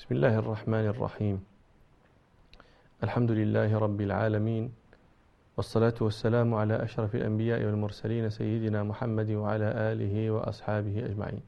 [0.00, 1.44] بسم الله الرحمن الرحيم.
[3.04, 4.72] الحمد لله رب العالمين
[5.56, 11.42] والصلاة والسلام على أشرف الأنبياء والمرسلين سيدنا محمد وعلى آله وأصحابه أجمعين.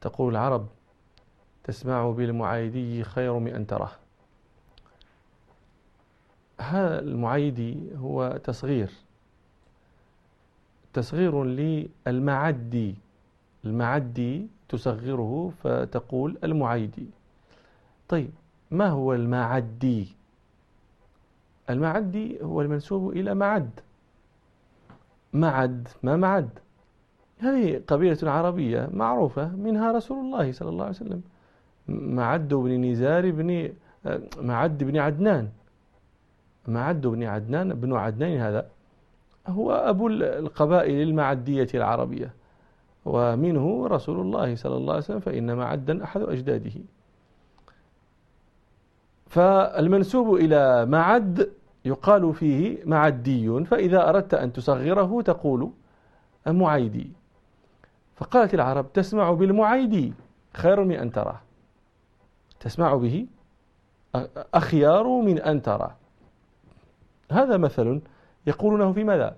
[0.00, 0.68] تقول العرب
[1.64, 3.92] تسمع بالمعايدي خير من أن تراه.
[6.60, 8.92] هذا المعايدي هو تصغير
[10.92, 12.94] تصغير للمعدي.
[13.64, 17.06] المعدي تصغره فتقول المعيدي.
[18.08, 18.30] طيب
[18.70, 20.08] ما هو المعدي؟
[21.70, 23.70] المعدي هو المنسوب إلى معد.
[25.32, 26.48] معد ما معد؟
[27.38, 31.22] هذه قبيلة عربية معروفة منها رسول الله صلى الله عليه وسلم.
[31.88, 33.72] معد بن نزار بن
[34.40, 35.48] معد بن عدنان.
[36.68, 38.68] معد بن عدنان بن عدنان هذا
[39.46, 42.32] هو أبو القبائل المعدية العربية.
[43.08, 46.72] ومنه رسول الله صلى الله عليه وسلم فإن معدا أحد أجداده.
[49.26, 51.50] فالمنسوب إلى معد
[51.84, 55.70] يقال فيه معدي فإذا أردت أن تصغره تقول
[56.46, 57.12] معيدي.
[58.16, 60.12] فقالت العرب تسمع بالمعيدي
[60.54, 61.40] خير من أن تراه.
[62.60, 63.26] تسمع به
[64.54, 65.94] أخيار من أن ترى
[67.30, 68.00] هذا مثل
[68.46, 69.36] يقولونه في ماذا؟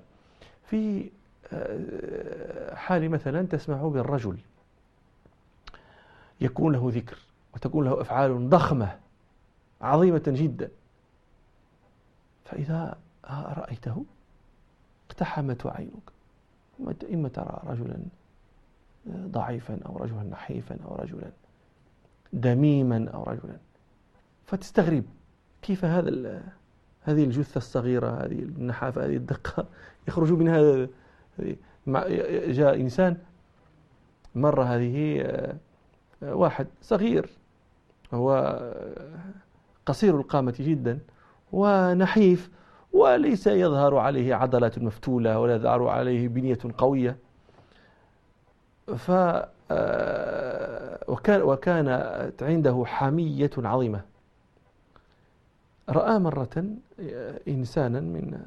[0.65, 1.11] في
[1.53, 4.39] آه، حال مثلا تسمع بالرجل
[6.41, 7.19] يكون له ذكر
[7.55, 8.98] وتكون له أفعال ضخمة
[9.81, 10.71] عظيمة جدا.
[12.45, 12.98] فإذا
[13.31, 14.05] رأيته
[15.11, 16.11] اقتحمت عينك
[17.12, 17.98] إما ترى رجلا
[19.09, 21.31] ضعيفا أو رجلا نحيفا أو رجلا
[22.33, 23.56] دميما أو رجلا.
[24.47, 25.05] فتستغرب
[25.62, 26.43] كيف هذا
[27.03, 29.67] هذه الجثة الصغيرة هذه النحافة هذه الدقة
[30.09, 30.89] يخرج من هذا
[32.51, 33.17] جاء إنسان
[34.35, 35.55] مرة هذه آه،
[36.23, 37.31] واحد صغير
[38.15, 38.61] هو
[39.87, 40.99] قصير القامة جدا
[41.53, 42.51] ونحيف
[42.93, 47.17] وليس يظهر عليه عضلات مفتولة ولا يظهر عليه بنية قوية.
[48.97, 49.11] ف
[49.71, 54.00] آه، وكان وكانت عنده حمية عظيمة.
[55.89, 56.65] رأى مرة
[57.49, 58.43] إنسانا من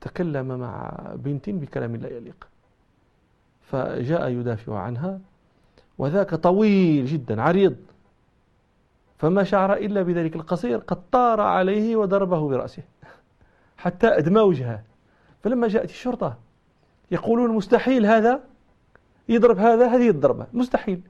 [0.00, 2.48] تكلم مع بنت بكلام لا يليق.
[3.60, 5.20] فجاء يدافع عنها
[5.98, 7.76] وذاك طويل جدا عريض.
[9.18, 12.82] فما شعر إلا بذلك القصير قد طار عليه وضربه برأسه
[13.76, 14.82] حتى أدمى وجهه.
[15.42, 16.36] فلما جاءت الشرطة
[17.10, 18.40] يقولون مستحيل هذا
[19.28, 20.46] يضرب هذا هذه الضربة.
[20.52, 21.00] مستحيل.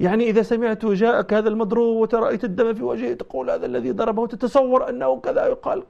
[0.00, 4.88] يعني إذا سمعت جاءك هذا المضروب وترأيت الدم في وجهه تقول هذا الذي ضربه تتصور
[4.88, 5.82] أنه كذا يقال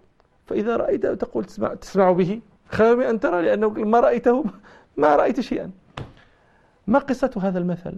[0.47, 4.45] فإذا رأيته تقول تسمع, تسمع به خير من أن ترى لأنه ما رأيته
[4.97, 5.71] ما رأيت شيئا.
[6.87, 7.97] ما قصة هذا المثل؟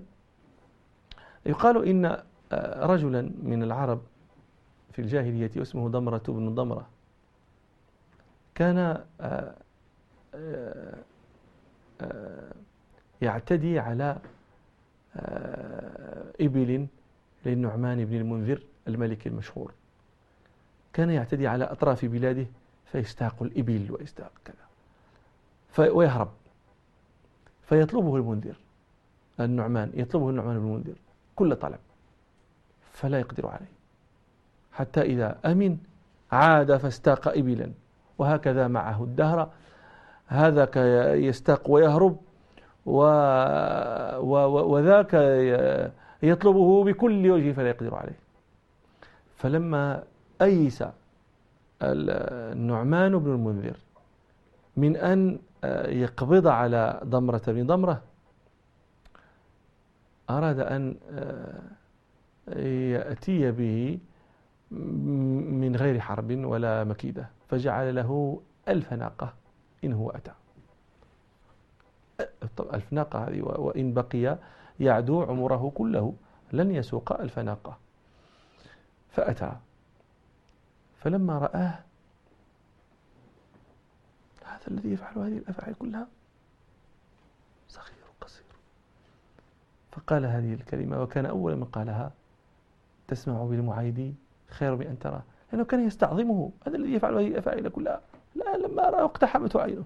[1.47, 2.05] يقال إن
[2.53, 4.01] آه، رجلا من العرب
[4.93, 6.89] في الجاهلية اسمه ضمرة بن ضمرة
[8.55, 9.55] كان آه،
[12.01, 12.53] آه،
[13.23, 14.19] يعتدي على
[16.41, 16.87] إبل
[17.47, 19.73] للنعمان بن المنذر الملك المشهور.
[20.97, 22.47] كان يعتدي على أطراف بلاده
[22.85, 25.91] فيستاق الإبل ويستاق كذا.
[25.91, 26.29] ويهرب.
[27.63, 28.57] فيطلبه المنذر
[29.41, 30.95] النعمان يطلبه النعمان بن المنذر
[31.37, 31.79] كل طلب.
[32.93, 33.73] فلا يقدر عليه.
[34.73, 35.79] حتى إذا أمن
[36.33, 37.73] عاد فاستاق إبلا.
[38.19, 39.51] وهكذا معه الدهر.
[40.27, 40.71] هذا
[41.15, 42.17] يستاق ويهرب.
[42.87, 43.01] و...
[44.19, 44.35] و...
[44.75, 45.15] وذاك
[46.23, 48.19] يطلبه بكل وجه فلا يقدر عليه.
[49.37, 50.03] فلما
[50.43, 50.85] أيس
[51.83, 53.77] النعمان بن المنذر
[54.77, 55.39] من أن
[55.87, 58.03] يقبض على ضمرة بن ضمرة؟
[60.31, 60.97] أراد أن
[62.93, 63.99] يأتي به
[64.71, 69.33] من غير حرب ولا مكيدة فجعل له ألف ناقة
[69.85, 70.33] إن هو أتى.
[72.61, 74.39] ألف ناقة هذه وإن بقي
[74.81, 76.15] يعدو عمره كله
[76.53, 77.79] لن يسوق ألف ناقة.
[79.11, 79.57] فأتى.
[81.01, 81.79] فلما رآه
[84.45, 86.07] هذا الذي يفعل هذه الأفعال كلها؟
[87.69, 88.45] صغير قصير.
[89.93, 92.13] فقال هذه الكلمة وكان أول من قالها
[93.09, 94.15] تسمع بالمعايدي
[94.49, 95.23] خير من أن تراه
[95.53, 98.01] لأنه كان يستعظمه هذا الذي يفعل هذه الأفعال كلها.
[98.35, 99.85] لا لما رأى اقتحمته عينه.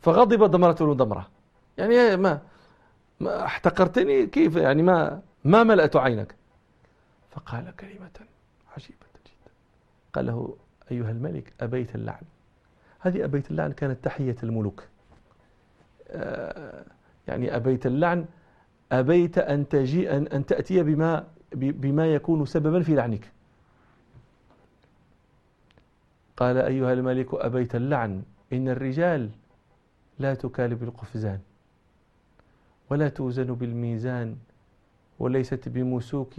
[0.00, 1.28] فغضب ضمرة ضمرة
[1.78, 2.40] يعني ما
[3.20, 6.34] ما احتقرتني كيف؟ يعني ما ما ملأت عينك؟
[7.30, 8.10] فقال كلمة
[8.76, 9.07] عجيبة.
[10.12, 10.56] قال له
[10.90, 12.22] أيها الملك أبيت اللعن.
[13.00, 14.84] هذه أبيت اللعن كانت تحية الملوك.
[16.10, 16.84] آه،
[17.28, 18.24] يعني أبيت اللعن
[18.92, 23.32] أبيت أن, تجي أن, أن تأتي بما, بما يكون سببا في لعنك.
[26.36, 28.22] قال أيها الملك أبيت اللعن.
[28.52, 29.30] إن الرجال
[30.18, 31.40] لا تكال بالقفزان
[32.90, 34.36] ولا توزن بالميزان
[35.18, 36.34] وليست بمسوك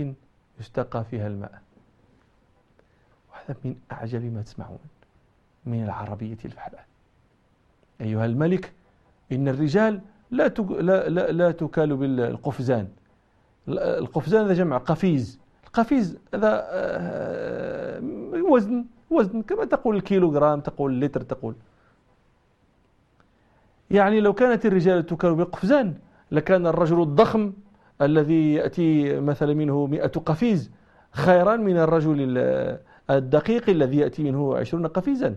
[0.59, 1.61] يستقى فيها الماء.
[3.65, 4.79] من أعجب ما تسمعون
[5.65, 6.79] من العربية الفحلة.
[8.01, 8.73] أيها الملك
[9.31, 10.01] إن الرجال
[10.31, 12.87] لا لا لا, لا تكال بالقفزان.
[13.67, 15.39] القفزان هذا جمع قفيز.
[15.67, 18.01] القفيز هذا آه،
[18.51, 19.41] وزن وزن.
[19.41, 21.55] كما تقول الكيلوغرام تقول اللتر تقول.
[23.91, 25.93] يعني لو كانت الرجال تكال بالقفزان
[26.31, 27.53] لكان الرجل الضخم
[28.01, 30.71] الذي يأتي مثلا منه مئة قفيز
[31.11, 32.37] خيرا من الرجل
[33.09, 35.35] الدقيق الذي يأتي منه عشرون قفيزا.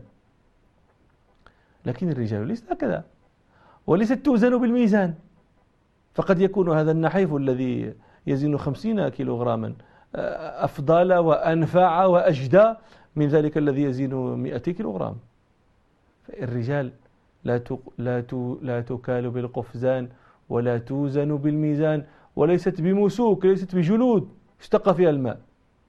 [1.87, 3.05] لكن الرجال ليس هكذا.
[3.87, 5.15] وليست توزن بالميزان.
[6.15, 7.95] فقد يكون هذا النحيف الذي
[8.27, 9.75] يزن خمسين كيلوغراما
[10.15, 12.75] آه، أفضل وأنفع وأجدى
[13.17, 15.17] من ذلك الذي يزن مئة كيلوغرام.
[16.43, 16.93] الرجال
[17.45, 17.61] لا
[17.99, 18.25] لا
[18.63, 20.09] لا تكال بالقفزان
[20.49, 22.05] ولا توزن بالميزان
[22.37, 24.29] وليست بمسوك ليست بجلود
[24.61, 25.41] اشتق فيها الماء.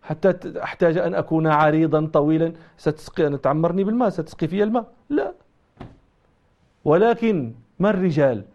[0.03, 2.53] حتى أحتاج أن أكون عريضا طويلا.
[2.77, 4.94] ستسقي أن تعمرني بالماء ستسقي فيها الماء.
[5.09, 5.33] لا.
[6.85, 8.45] ولكن ما الرجال؟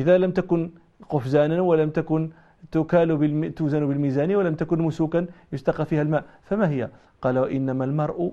[0.00, 0.70] إذا لم تكن
[1.08, 2.30] قفزانا ولم تكن
[2.72, 3.50] تكال بالم...
[3.50, 6.24] توزن بالميزان ولم تكن مسوكا يشتقى فيها الماء.
[6.42, 6.90] فما هي؟
[7.22, 8.32] قال وإنما المرء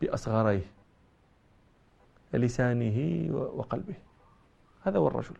[0.00, 0.66] بأصغريه
[2.34, 3.94] لسانه وقلبه.
[4.82, 5.34] هذا هو الرجل.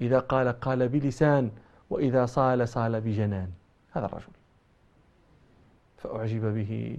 [0.00, 1.50] إذا قال قال بلسان
[1.90, 3.50] وإذا صال صال بجنان.
[3.92, 4.32] هذا الرجل.
[6.06, 6.98] فأعجب به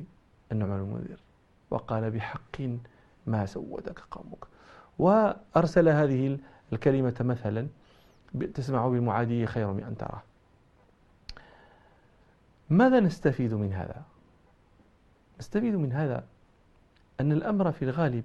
[0.51, 1.19] النعمان المنذر
[1.69, 2.61] وقال بحق
[3.27, 4.45] ما سودك قومك.
[4.99, 6.37] وأرسل هذه
[6.73, 7.67] الكلمة مثلا
[8.53, 10.21] تسمع بمعادي خير من أن تراه.
[12.69, 14.03] ماذا نستفيد من هذا؟
[15.39, 16.23] نستفيد من هذا
[17.19, 18.23] أن الأمر في الغالب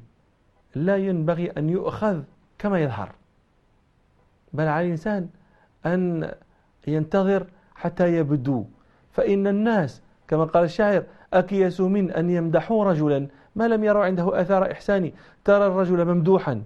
[0.75, 2.23] لا ينبغي أن يؤخذ
[2.59, 3.15] كما يظهر.
[4.53, 5.29] بل على الإنسان
[5.87, 6.33] أن
[6.87, 8.65] ينتظر حتى يبدو.
[9.13, 10.03] فإن الناس
[10.33, 11.03] كما قال الشاعر
[11.33, 15.13] أكيس من أن يمدحوا رجلا؟ ما لم يروا عنده أثار إحسان؟
[15.45, 16.63] ترى الرجل ممدوحا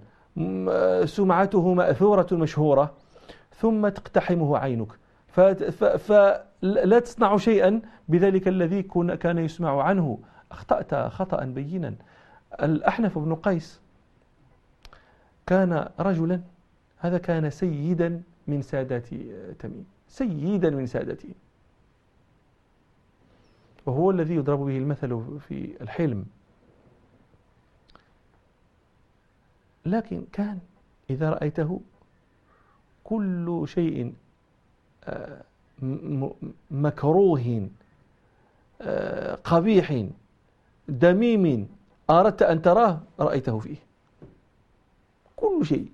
[1.05, 2.95] سمعته مأثورة مشهورة
[3.57, 4.89] ثم تقتحمه عينك.
[5.99, 8.83] فلا تصنع شيئا بذلك الذي
[9.21, 10.19] كان يسمع عنه.
[10.53, 11.95] أخطأت خطأ بينا.
[12.63, 13.81] الأحنف بن قيس
[15.47, 16.41] كان رجلا.
[16.99, 19.07] هذا كان سيدا من سادات
[19.59, 19.87] تميم.
[20.09, 21.29] سيدا من سادته
[23.87, 26.25] وهو الذي يضرب به المثل في الحلم.
[29.87, 30.59] لكن كان
[31.11, 31.81] إذا رأيته
[33.05, 34.15] كل شيء
[35.05, 35.43] آه،
[36.71, 37.69] مكروه
[38.83, 40.07] آه، قبيح
[40.89, 41.69] دميم
[42.11, 43.77] أردت أن تراه رأيته فيه.
[45.37, 45.91] كل شيء.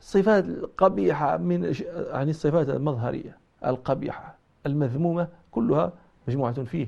[0.00, 0.44] صفات
[0.78, 1.74] قبيحة من
[2.10, 4.34] يعني الصفات المظهرية القبيحة
[4.66, 5.92] المذمومة كلها
[6.28, 6.86] مجموعة فيه.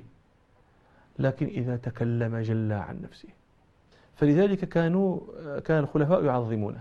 [1.19, 3.29] لكن إذا تكلم جل عن نفسه.
[4.17, 5.21] فلذلك كانوا
[5.59, 6.81] كان الخلفاء يعظمونه.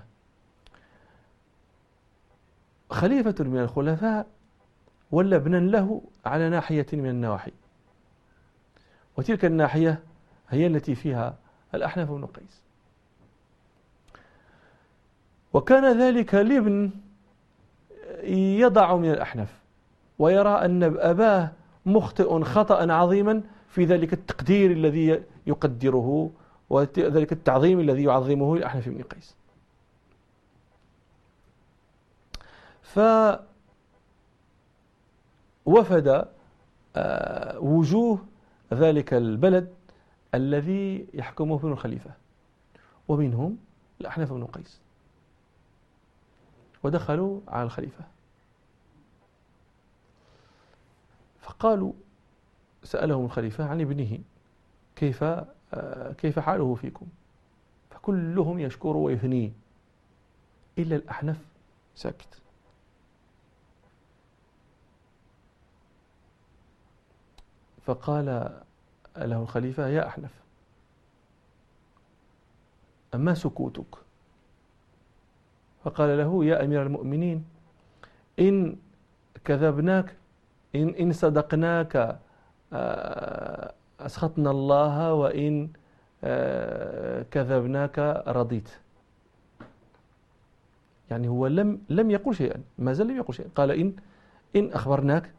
[2.90, 4.28] خليفة من الخلفاء
[5.12, 7.52] ولا ابنا له على ناحية من النواحي.
[9.18, 10.00] وتلك الناحية
[10.50, 11.36] هي التي فيها
[11.76, 12.62] الأحنف بن قيس.
[15.54, 16.92] وكان ذلك الابن
[18.60, 19.60] يضع من الأحنف
[20.20, 21.52] ويرى أن أباه
[21.86, 23.42] مخطئ خطأ عظيما
[23.76, 26.32] في ذلك التقدير الذي يقدره
[26.70, 29.36] وذلك التعظيم الذي يعظمه الأحنف بن قيس.
[35.66, 36.28] فوفد
[36.96, 38.26] آه، وجوه
[38.74, 39.74] ذلك البلد
[40.34, 42.12] الذي يحكمه ابن الخليفة
[43.08, 43.58] ومنهم
[44.02, 44.82] الأحنف بن قيس.
[46.84, 48.06] ودخلوا على الخليفة.
[51.40, 51.94] فقالوا
[52.86, 54.20] سألهم الخليفة عن ابنه
[54.96, 55.24] كيف
[55.74, 57.08] آه، كيف حاله فيكم؟
[57.90, 59.54] فكلهم يشكر ويثني.
[60.78, 61.38] إلا الأحنف
[61.96, 62.42] ساكت
[67.86, 68.26] فقال
[69.18, 70.32] له الخليفة يا أحنف
[73.14, 73.96] أما سكوتك؟
[75.84, 77.46] فقال له يا أمير المؤمنين
[78.40, 78.78] إن
[79.46, 80.16] كذبناك
[80.76, 82.20] إن, إن صدقناك
[84.00, 85.70] أسخطنا الله وإن
[86.24, 88.70] آه، كذبناك رضيت.
[91.10, 93.50] يعني هو لم لم يقل شيئا ما زال لم يقل شيئا.
[93.56, 93.94] قال إن
[94.56, 95.32] إن أخبرناك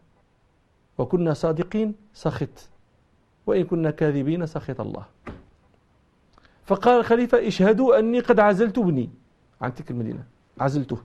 [0.98, 2.68] وكنا صادقين سخط.
[3.46, 5.04] وإن كنا كاذبين سخط الله.
[6.64, 9.10] فقال الخليفة اشهدوا أني قد عزلت ابني.
[9.60, 10.24] عن تلك المدينة.
[10.60, 10.98] عزلته.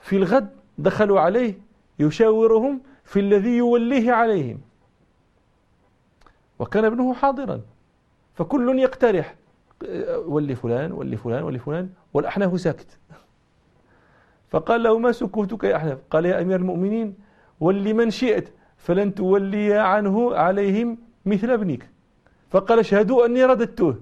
[0.00, 0.48] في الغد
[0.78, 1.54] دخلوا عليه
[1.98, 4.60] يشاورهم في الذي يوليه عليهم.
[6.58, 7.60] وكان ابنه حاضرا.
[8.34, 9.34] فكل يقترح
[10.26, 12.98] ولي فلان ولي فلان ولي فلان والأحناف ساكت.
[14.48, 17.14] فقال له ما سكوتك يا أحناف؟ قال يا أمير المؤمنين
[17.60, 21.88] ولي من شئت فلن تولي عنه عليهم مثل ابنك.
[22.50, 23.96] فقال اشهدوا أني رددته.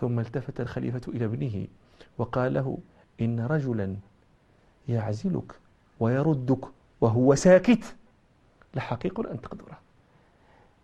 [0.00, 1.66] ثم التفت الخليفة إلى ابنه
[2.18, 2.78] وقال له
[3.20, 3.96] إن رجلا
[4.88, 5.52] يعزلك
[6.00, 6.64] ويردك
[7.00, 7.96] وهو ساكت.
[8.74, 9.78] لحقيق أن تقدره.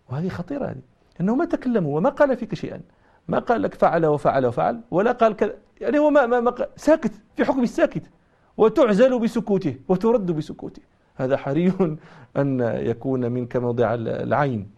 [0.09, 0.81] وهذه خطيرة هذه.
[1.21, 2.81] أنه ما تكلم وما قال فيك شيئا.
[3.27, 5.55] ما قال لك فعل وفعل وفعل ولا قال كذا.
[5.81, 8.03] يعني هو ما, ما, ما ساكت في حكم الساكت
[8.57, 10.81] وتعزل بسكوته وترد بسكوته.
[11.15, 11.73] هذا حري
[12.37, 14.71] أن يكون منك موضع العين.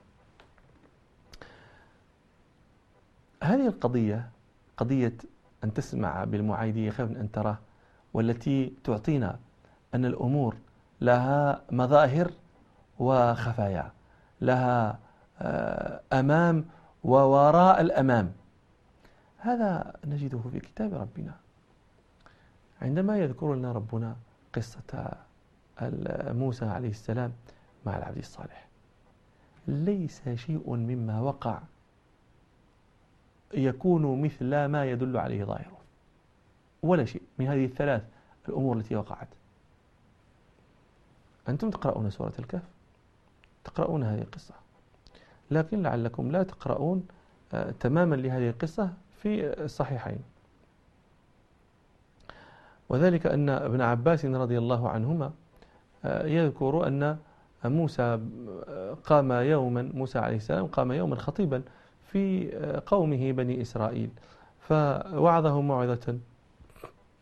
[3.44, 4.30] هذه القضية
[4.78, 5.14] قضية
[5.64, 7.58] أن تسمع بالمعايدية خير من أن تراه
[8.14, 9.40] والتي تعطينا
[9.96, 10.56] أن الأمور
[11.02, 12.32] لها مظاهر
[13.02, 13.92] وخفايا.
[14.42, 15.00] لها
[15.42, 16.66] آه، أمام
[17.04, 18.34] ووراء الأمام.
[19.38, 21.36] هذا نجده في كتاب ربنا.
[22.82, 24.16] عندما يذكر لنا ربنا
[24.54, 25.18] قصة
[26.34, 27.34] موسى عليه السلام
[27.86, 28.68] مع العبد الصالح.
[29.68, 31.60] ليس شيء مما وقع
[33.54, 35.78] يكون مثل ما يدل عليه ظاهره.
[36.84, 38.04] ولا شيء من هذه الثلاث
[38.50, 39.28] الأمور التي وقعت.
[41.50, 42.81] أنتم تقرؤون سورة الكهف؟
[43.64, 44.54] تقرؤون هذه القصة.
[45.52, 47.08] لكن لعلكم لا تقرؤون
[47.54, 50.20] آه، تماما لهذه القصة في الصحيحين.
[52.90, 55.32] وذلك أن ابن عباس رضي الله عنهما
[56.06, 57.18] آه، يذكر أن
[57.66, 58.20] موسى
[58.68, 61.62] آه، قام يوما موسى عليه السلام قام يوما خطيبا
[62.04, 62.52] في
[62.86, 64.10] قومه بني إسرائيل.
[64.60, 66.18] فوعظهم موعظة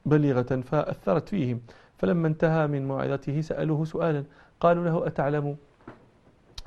[0.05, 1.62] بليغة فأثرت فيهم.
[1.98, 4.24] فلما انتهى من موعظته سألوه سؤالا
[4.60, 5.58] قالوا له أتعلم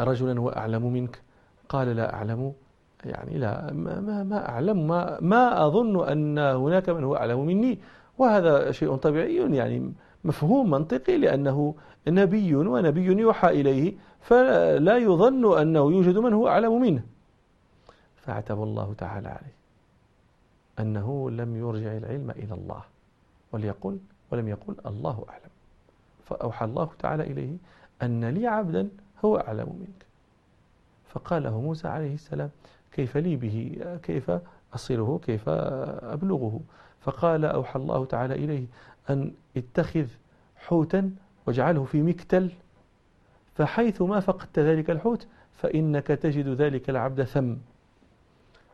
[0.04, 1.22] رجلا هو أعلم منك؟
[1.68, 2.52] قال لا أعلم.
[3.04, 4.86] يعني لا ما, ما أعلم.
[4.86, 7.78] ما, ما أظن أن هناك من هو أعلم مني.
[8.18, 9.92] وهذا شيء طبيعي يعني
[10.24, 11.74] مفهوم منطقي لأنه
[12.08, 17.02] نبي ونبي يوحى إليه فلا يظن أنه يوجد من هو أعلم منه.
[18.16, 19.54] فعتب الله تعالى عليه
[20.80, 22.82] أنه لم يرجع العلم إلى الله
[23.52, 23.98] وليقل
[24.32, 25.52] ولم يقل الله أعلم.
[26.24, 27.56] فأوحى الله تعالى إليه
[28.02, 28.88] أن لي عبدا
[29.24, 30.06] هو أعلم منك.
[31.08, 32.50] فقال له موسى عليه السلام
[32.92, 34.30] كيف لي به؟ كيف
[34.74, 36.60] أصله كيف أبلغه؟
[37.00, 38.66] فقال أوحى الله تعالى إليه
[39.10, 40.06] أن اتخذ
[40.56, 41.10] حوتا
[41.46, 42.50] واجعله في مكتل
[43.54, 47.54] فحيث ما فقدت ذلك الحوت فإنك تجد ذلك العبد ثم.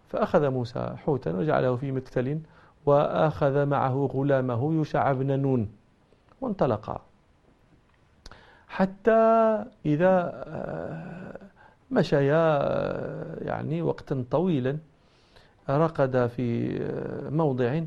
[0.09, 2.41] فأخذ موسى حوتا وجعله في مكتل
[2.87, 5.71] وأخذ معه غلامه يوشع بن نون
[6.41, 7.08] وانطلقا.
[8.69, 11.39] حتى إذا آه،
[11.91, 14.79] مشيا آه، يعني وقتا طويلا
[15.71, 17.81] رقد في آه، موضع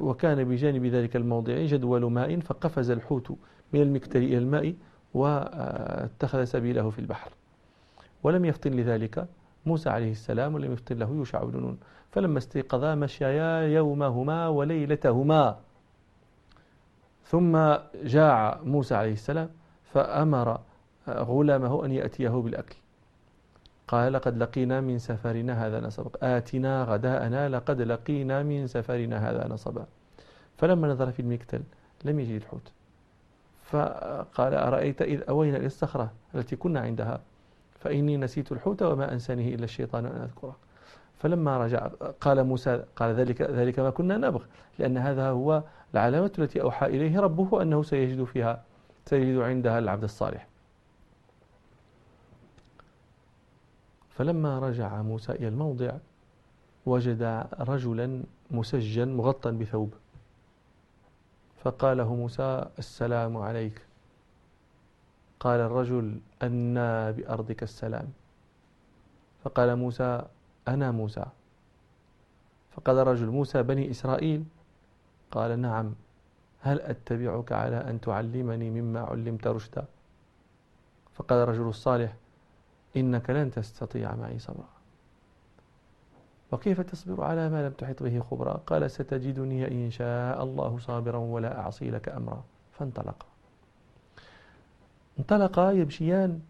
[0.00, 3.30] وكان بجانب ذلك الموضع جدول ماء فقفز الحوت
[3.72, 4.74] من المكتل إلى الماء
[5.14, 7.32] واتخذ سبيله في البحر.
[8.22, 9.26] ولم يفطن لذلك.
[9.66, 11.78] موسى عليه السلام ولم يفطن له يوشع بن نون.
[12.10, 15.58] فلما استيقظا مشيا يومهما وليلتهما.
[17.24, 17.58] ثم
[18.04, 19.50] جاع موسى عليه السلام.
[19.94, 20.60] فأمر
[21.08, 22.76] غلامه أن يأتيه بالأكل.
[23.88, 26.10] قال لقد لقينا من سفرنا هذا نصبا.
[26.22, 29.86] آتنا غداءنا لقد لقينا من سفرنا هذا نصبا.
[30.58, 31.62] فلما نظر في المكتل
[32.04, 32.72] لم يجد الحوت.
[33.62, 37.20] فقال أرأيت إذ أوينا إلى الصخرة التي كنا عندها؟
[37.80, 40.56] فإني نسيت الحوت وما أنسانه إلا الشيطان أن أذكره.
[41.18, 41.86] فلما رجع
[42.20, 44.44] قال موسى قال ذلك ذلك ما كنا نبغ
[44.78, 45.62] لأن هذا هو
[45.94, 48.62] العلامة التي أوحى إليه ربه أنه سيجد فيها.
[49.06, 50.48] سيجد عندها العبد الصالح.
[54.10, 55.96] فلما رجع موسى إلى الموضع
[56.86, 59.94] وجد رجلا مسجا مغطى بثوب.
[61.62, 63.86] فقال له موسى السلام عليك.
[65.40, 68.12] قال الرجل أنا بأرضك السلام.
[69.44, 70.22] فقال موسى
[70.68, 71.24] أنا موسى.
[72.70, 74.44] فقال الرجل موسى بني إسرائيل.
[75.30, 75.94] قال نعم.
[76.64, 79.84] هل أتبعك على أن تعلمني مما علمت رشدا؟
[81.14, 82.14] فقال الرجل الصالح
[82.96, 84.68] إنك لن تستطيع معي صبرا.
[86.52, 91.60] وكيف تصبر على ما لم تحط به خبرا؟ قال ستجدني إن شاء الله صابرا ولا
[91.60, 92.44] أعصي لك أمرا.
[92.72, 93.26] فانطلقا
[95.18, 96.40] انطلقا يمشيان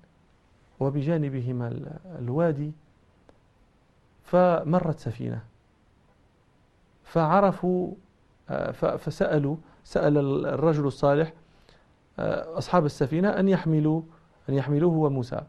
[0.81, 2.73] وبجانبهما الوادي
[4.25, 5.45] فمرت سفينة.
[7.05, 7.95] فعرفوا
[8.73, 11.33] فسألوا سأل الرجل الصالح
[12.19, 14.03] آه، أصحاب السفينة أن يحملوا
[14.49, 15.41] أن يحملوه وموسى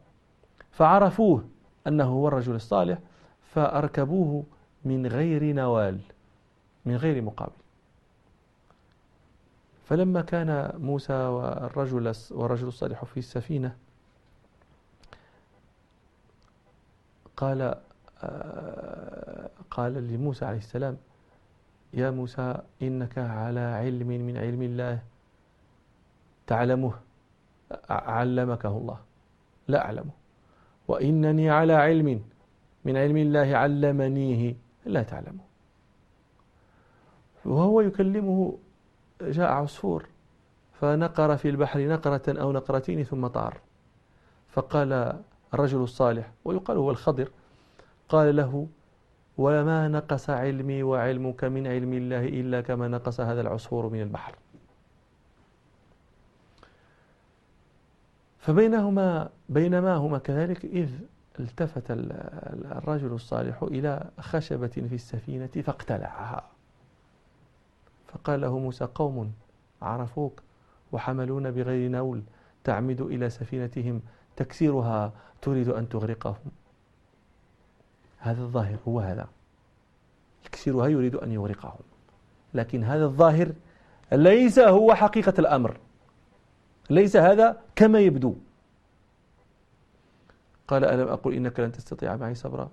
[0.70, 1.44] فعرفوه
[1.86, 2.98] أنه هو الرجل الصالح
[3.42, 4.44] فأركبوه
[4.84, 6.00] من غير نوال
[6.84, 7.52] من غير مقابل.
[9.84, 13.76] فلما كان موسى والرجل والرجل الصالح في السفينة
[17.36, 17.74] قال
[18.22, 20.96] آه، قال لموسى عليه السلام
[21.94, 25.02] يا موسى إنك على علم من علم الله
[26.46, 26.92] تعلمه.
[27.90, 28.98] علمكه الله.
[29.68, 30.10] لا أعلمه.
[30.88, 32.22] وإنني على علم
[32.84, 34.56] من علم الله علمنيه.
[34.86, 35.44] لا تعلمه.
[37.44, 38.58] وهو يكلمه
[39.22, 40.06] جاء عصفور
[40.80, 43.60] فنقر في البحر نقرة أو نقرتين ثم طار.
[44.48, 45.22] فقال
[45.54, 47.30] الرجل الصالح ويقال هو الخضر
[48.08, 48.68] قال له
[49.38, 54.34] وما نقص علمي وعلمك من علم الله إلا كما نقص هذا العصفور من البحر.
[58.38, 60.90] فبينهما بينما هما كذلك إذ
[61.40, 66.44] التفت الرجل الصالح إلى خشبة في السفينة فاقتلعها.
[68.08, 69.32] فقال له موسى قوم
[69.82, 70.42] عرفوك
[70.92, 72.22] وحملون بغير نول
[72.64, 74.02] تعمد إلى سفينتهم
[74.36, 75.12] تكسيرها
[75.42, 76.50] تريد أن تغرقهم.
[78.26, 79.28] هذا الظاهر هو هذا.
[80.46, 81.84] يكسرها يريد أن يغرقهم.
[82.54, 83.52] لكن هذا الظاهر
[84.12, 85.76] ليس هو حقيقة الأمر.
[86.90, 88.34] ليس هذا كما يبدو.
[90.68, 92.70] قال ألم أقل إنك لن تستطيع معي صبرا؟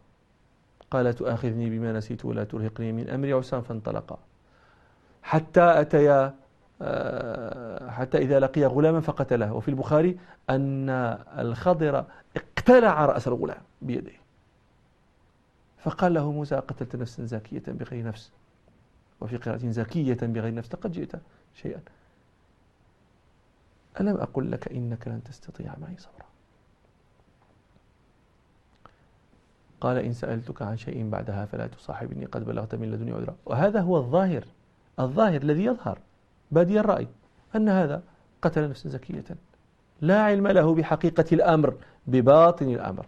[0.92, 3.34] قال تؤاخذني بما نسيت ولا ترهقني من أمري.
[3.34, 4.18] عسان فانطلقا
[5.24, 6.36] حتى أتيا
[6.82, 9.54] آه، حتى إذا لقي غلاما فقتله.
[9.54, 10.18] وفي البخاري
[10.50, 10.90] أن
[11.38, 12.06] الخضر
[12.38, 14.23] اقتلع رأس الغلام بيده.
[15.84, 18.32] فقال له موسى قتلت نفسا زاكية بغير نفس؟
[19.22, 21.12] وفي قراءة زكية بغير نفس لقد جئت
[21.54, 21.82] شيئا.
[24.02, 26.26] ألم أقل لك إنك لن تستطيع معي صبرا؟
[29.82, 33.36] قال إن سألتك عن شيء بعدها فلا تصاحبني قد بلغت من لدني عذرا.
[33.46, 34.46] وهذا هو الظاهر
[35.00, 36.00] الظاهر الذي يظهر
[36.52, 37.08] بادي الرأي
[37.56, 38.04] أن هذا
[38.42, 39.24] قتل نفسا زكية
[40.02, 43.06] لا علم له بحقيقة الأمر بباطن الأمر.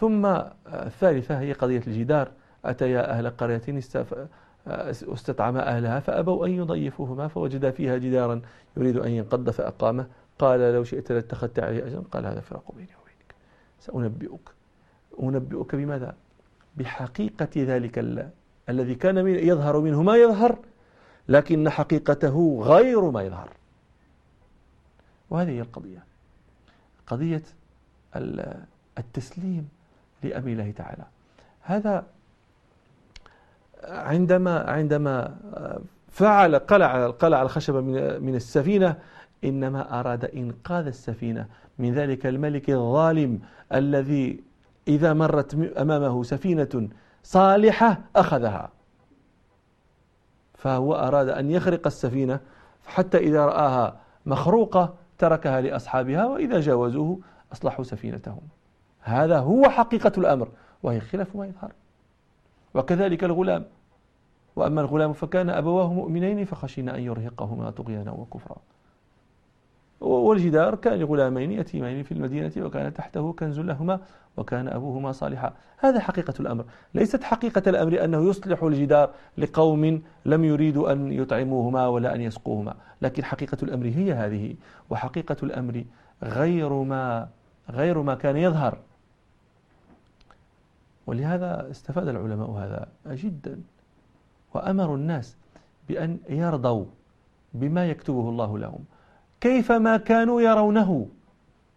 [0.00, 0.26] ثم
[0.66, 2.30] الثالثة هي قضية الجدار.
[2.64, 3.62] أتيا أهل قرية
[5.14, 8.42] استطعما أهلها فأبوا أن يضيفوهما فوجدا فيها جدارا
[8.76, 10.06] يريد أن ينقض فأقامه.
[10.38, 12.02] قال لو شئت لاتخذت عليه أجرا.
[12.12, 13.34] قال هذا فراق بيني وبينك.
[13.80, 14.50] سأنبئك.
[15.22, 16.14] أنبئك بماذا؟
[16.76, 18.24] بحقيقة ذلك
[18.68, 20.58] الذي كان يظهر منه ما يظهر
[21.28, 23.50] لكن حقيقته غير ما يظهر.
[25.30, 26.04] وهذه هي القضية.
[27.06, 27.42] قضية
[28.98, 29.68] التسليم.
[30.22, 31.04] لأمر الله تعالى.
[31.62, 32.04] هذا
[33.84, 35.36] عندما عندما
[36.08, 38.96] فعل قلع قلع الخشبة من من السفينة
[39.44, 41.46] إنما أراد إنقاذ السفينة.
[41.78, 43.40] من ذلك الملك الظالم
[43.74, 44.40] الذي
[44.88, 46.88] إذا مرت أمامه سفينة
[47.22, 48.70] صالحة أخذها.
[50.54, 52.40] فهو أراد أن يخرق السفينة
[52.86, 57.20] حتى إذا رآها مخروقة تركها لأصحابها وإذا جاوزوه
[57.52, 58.40] أصلحوا سفينتهم.
[59.02, 60.48] هذا هو حقيقة الأمر.
[60.82, 61.72] وهي خلاف ما يظهر.
[62.74, 63.64] وكذلك الغلام.
[64.56, 68.56] وأما الغلام فكان أبواه مؤمنين فخشينا أن يرهقهما طغيانا وكفرا.
[70.00, 74.00] والجدار كان لغلامين يتيمين في المدينة وكان تحته كنز لهما
[74.36, 75.52] وكان أبوهما صالحا.
[75.78, 76.64] هذا حقيقة الأمر.
[76.94, 82.74] ليست حقيقة الأمر أنه يصلح الجدار لقوم لم يريدوا أن يطعموهما ولا أن يسقوهما.
[83.02, 84.54] لكن حقيقة الأمر هي هذه.
[84.90, 85.84] وحقيقة الأمر
[86.22, 87.28] غير ما
[87.70, 88.78] غير ما كان يظهر.
[91.06, 93.60] ولهذا استفاد العلماء هذا جدا.
[94.54, 95.36] وأمروا الناس
[95.88, 96.84] بأن يرضوا
[97.54, 98.84] بما يكتبه الله لهم.
[99.40, 101.08] كيفما كانوا يرونه؟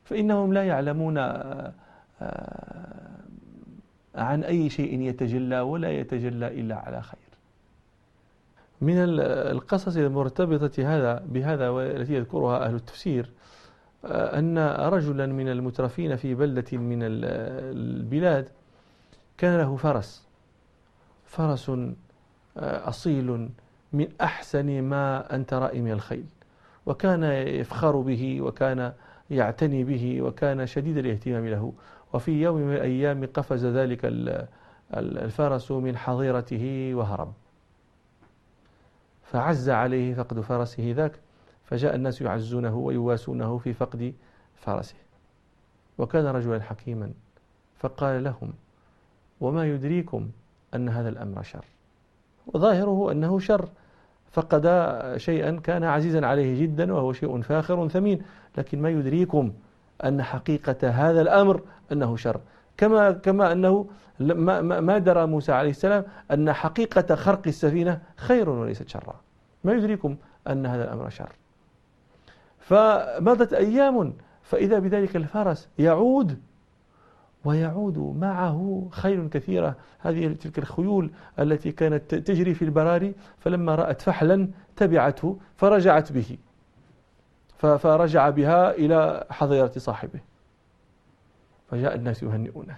[0.04, 1.74] فإنهم لا يعلمون آه،
[2.22, 2.94] آه،
[4.16, 7.20] عن أي شيء يتجلى ولا يتجلى إلا على خير.
[8.82, 8.96] من
[9.28, 13.30] القصص المرتبطة هذا بهذا والتي يذكرها أهل التفسير
[14.06, 18.48] آه، أن رجلا من المترفين في بلدة من البلاد
[19.38, 20.28] كان له فرس.
[21.26, 23.50] فرس آه، أصيل
[23.94, 26.26] من أحسن ما أنت رأي من الخيل.
[26.86, 28.94] وكان يفخر به وكان
[29.30, 31.74] يعتني به وكان شديد الاهتمام له.
[32.14, 34.00] وفي يوم من الأيام قفز ذلك
[34.94, 37.34] الفرس من حظيرته وهرب.
[39.24, 41.20] فعز عليه فقد فرسه ذاك
[41.64, 44.14] فجاء الناس يعزونه ويواسونه في فقد
[44.56, 44.96] فرسه.
[45.98, 47.14] وكان رجلا حكيما
[47.76, 48.54] فقال لهم
[49.44, 50.30] وما يدريكم
[50.76, 51.66] أن هذا الأمر شر.
[52.48, 53.70] وظاهره أنه شر
[54.32, 54.64] فقد
[55.18, 58.22] شيئا كان عزيزا عليه جدا وهو شيء فاخر ثمين.
[58.58, 59.54] لكن ما يدريكم
[60.04, 62.40] أن حقيقة هذا الأمر أنه شر.
[62.78, 63.88] كما كما أنه
[64.20, 69.16] ما, درى موسى عليه السلام أن حقيقة خرق السفينة خير وليست شرا.
[69.64, 71.30] ما يدريكم أن هذا الأمر شر.
[72.60, 76.40] فمضت أيام فإذا بذلك الفرس يعود
[77.46, 79.76] ويعود معه خيل كثيرة.
[80.00, 86.38] هذه تلك الخيول التي كانت تجري في البراري فلما رأت فحلا تبعته فرجعت به.
[87.58, 90.20] فرجع بها إلى حظيرة صاحبه.
[91.68, 92.76] فجاء الناس يهنئونه.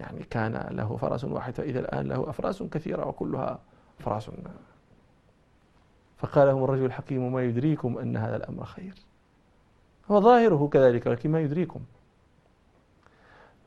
[0.00, 3.58] يعني كان له فرس واحد فإذا الآن له أفراس كثيرة وكلها
[4.00, 4.30] أفراس.
[6.16, 8.94] فقال لهم الرجل الحكيم ما يدريكم أن هذا الأمر خير?
[10.10, 11.80] هو ظاهره كذلك لكن ما يدريكم.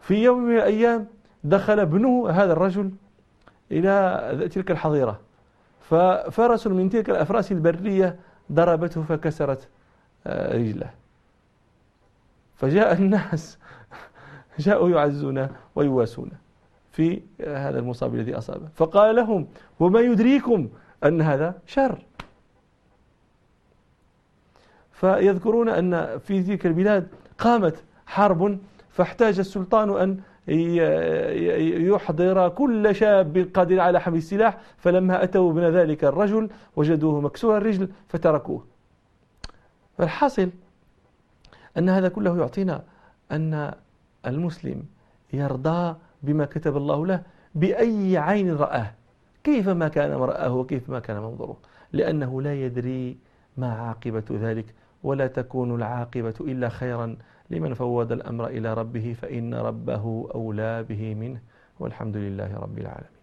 [0.03, 1.07] في يوم من الأيام
[1.43, 2.91] دخل ابنه هذا الرجل
[3.71, 5.19] إلى تلك الحظيرة.
[5.81, 8.19] ففرس من تلك الأفراس البرية
[8.51, 9.67] ضربته فكسرت
[10.27, 10.89] آه، رجله.
[12.55, 13.57] فجاء الناس
[14.59, 16.31] جاءوا يعزون ويواسون
[16.91, 19.47] في هذا المصاب الذي أصابه فقال لهم
[19.79, 20.69] وما يدريكم
[21.03, 21.99] أن هذا شر؟
[24.91, 28.59] فيذكرون أن في تلك البلاد قامت حرب
[28.93, 30.19] فاحتاج السلطان أن
[31.91, 37.89] يحضر كل شاب قادر على حمل السلاح فلما أتوا من ذلك الرجل وجدوه مكسور الرجل
[38.07, 38.65] فتركوه.
[39.97, 40.49] فالحاصل
[41.77, 42.83] أن هذا كله يعطينا
[43.31, 43.73] أن
[44.27, 44.83] المسلم
[45.33, 47.21] يرضى بما كتب الله له
[47.55, 48.91] بأي عين رآه.
[49.43, 51.57] كيفما كان مرآه وكيفما كان منظره
[51.93, 53.17] لأنه لا يدري
[53.57, 54.65] ما عاقبة ذلك
[55.03, 57.15] ولا تكون العاقبة إلا خيرا.
[57.53, 61.41] لمن فوض الأمر إلى ربه فإن ربه أولى به منه
[61.79, 63.22] والحمد لله رب العالمين.